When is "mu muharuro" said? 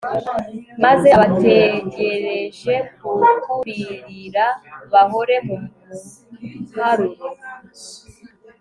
5.47-7.27